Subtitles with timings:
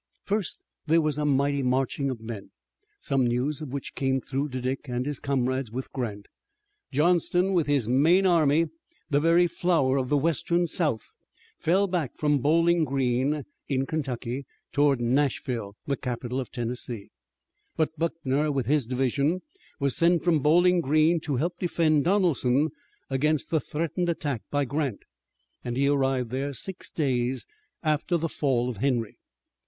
[0.87, 2.49] There was a mighty marching of men,
[2.99, 6.25] some news of which came through to Dick and his comrades with Grant.
[6.91, 8.65] Johnston with his main army,
[9.11, 11.13] the very flower of the western South,
[11.59, 17.11] fell back from Bowling Green, in Kentucky, toward Nashville, the capital of Tennessee.
[17.77, 19.43] But Buckner, with his division,
[19.79, 22.69] was sent from Bowling Green to help defend Donelson
[23.11, 25.03] against the threatened attack by Grant,
[25.63, 27.45] and he arrived there six days
[27.83, 29.19] after the fall of Henry.